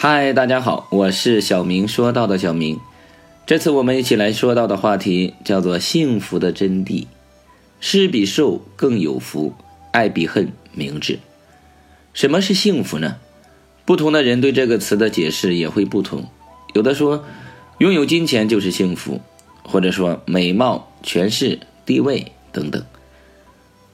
[0.00, 1.88] 嗨，大家好，我是小明。
[1.88, 2.78] 说到的小明，
[3.44, 7.08] 这次我们一起来说到的话题叫做幸福的真谛。
[7.80, 9.54] 施比受更有福，
[9.90, 11.18] 爱比恨明智。
[12.14, 13.16] 什么是幸福呢？
[13.84, 16.26] 不同的人对这个词的解释也会不同。
[16.74, 17.24] 有的说，
[17.78, 19.20] 拥有金钱就是幸福，
[19.64, 22.80] 或者说美貌、权势、地位等等。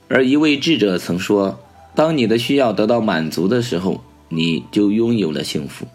[0.08, 1.58] 而一位智者曾说，
[1.94, 4.04] 当你的需要得到满足的时候。
[4.30, 5.86] 你就拥有了幸福。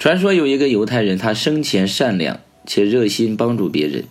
[0.00, 4.04] 传说有一个犹太人，他生前善良且热心帮助别人，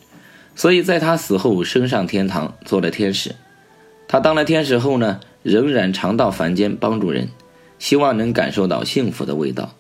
[0.54, 3.34] 所以在他死后升上天堂做了天使。
[4.08, 7.30] 他当了天使后呢，仍然常到凡间帮助人，
[7.80, 9.74] 希望能感受到幸福的味道。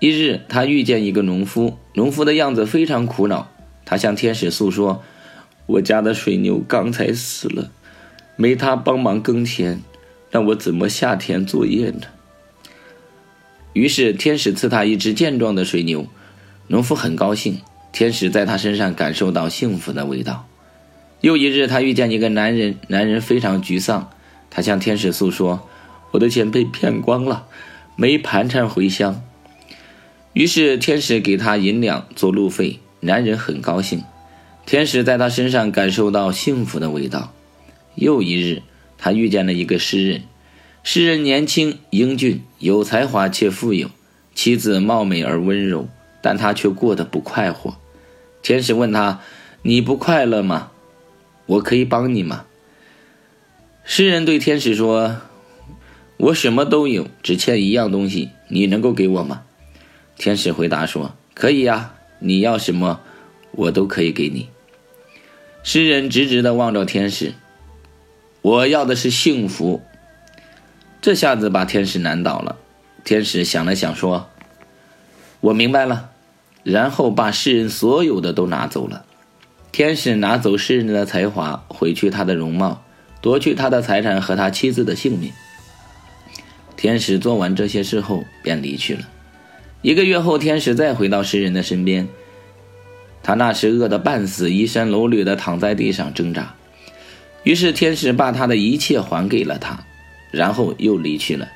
[0.00, 3.52] 一日，他遇见一个农夫，农夫的样子非常苦恼。
[3.84, 5.04] 他向天使诉说
[5.66, 7.70] ：“我家的水牛刚才死了，
[8.34, 9.80] 没他帮忙耕田，
[10.28, 12.00] 让我怎么下田作业呢？”
[13.72, 16.06] 于是天使赐他一只健壮的水牛，
[16.66, 17.60] 农夫很高兴。
[17.92, 20.46] 天使在他身上感受到幸福的味道。
[21.20, 24.10] 又一日，他遇见一个男人，男人非常沮丧。
[24.48, 25.68] 他向天使诉说
[26.12, 27.46] ：“我的钱被骗光了，
[27.96, 29.22] 没盘缠回乡。”
[30.32, 32.78] 于是天使给他银两做路费。
[33.00, 34.04] 男人很高兴。
[34.66, 37.32] 天使在他身上感受到幸福的味道。
[37.96, 38.62] 又一日，
[38.98, 40.22] 他遇见了一个诗人。
[40.82, 43.90] 诗人年轻英俊，有才华且富有，
[44.34, 45.86] 妻子貌美而温柔，
[46.22, 47.76] 但他却过得不快活。
[48.42, 49.20] 天使问他
[49.62, 50.70] ：“你不快乐吗？
[51.44, 52.46] 我可以帮你吗？”
[53.84, 55.18] 诗人对天使说
[56.16, 59.42] ：“我什么都有，只欠一样东西，你能够给我吗？”
[60.16, 63.00] 天使回答说：“可以呀，你要什么，
[63.52, 64.48] 我都可以给你。”
[65.62, 67.34] 诗人直直地望着天使
[68.40, 69.82] ：“我要的是幸福。”
[71.02, 72.56] 这下子把天使难倒了。
[73.04, 74.28] 天使想了想，说
[75.40, 76.10] ：“我明白了。”
[76.62, 79.06] 然后把世人所有的都拿走了。
[79.72, 82.82] 天使拿走世人的才华，毁去他的容貌，
[83.22, 85.32] 夺去他的财产和他妻子的性命。
[86.76, 89.08] 天使做完这些事后，便离去了。
[89.80, 92.08] 一个月后，天使再回到诗人的身边，
[93.22, 96.54] 他那时饿得半死，衣衫褴褛地躺在地上挣扎。
[97.44, 99.84] 于是天使把他的一切还给了他。
[100.30, 101.48] 然后又离去了。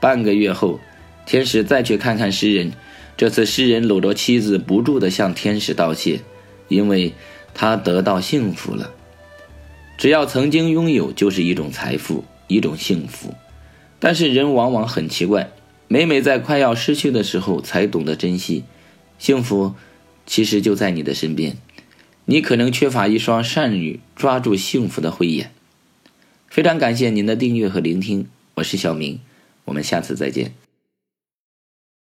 [0.00, 0.80] 半个月后，
[1.26, 2.72] 天使再去看看诗人。
[3.16, 6.20] 这次诗人搂着妻子，不住地向天使道谢，
[6.68, 7.12] 因为
[7.52, 8.92] 他得到幸福了。
[9.98, 13.34] 只要曾经拥有，就是一种财富，一种幸福。
[13.98, 15.50] 但是人往往很奇怪，
[15.86, 18.64] 每每在快要失去的时候，才懂得珍惜。
[19.18, 19.74] 幸福
[20.24, 21.58] 其实就在你的身边，
[22.24, 25.52] 你可能缺乏一双善于抓住幸福的慧眼。
[26.60, 29.18] 非常感谢您的订阅和聆听，我是小明，
[29.64, 30.59] 我们下次再见。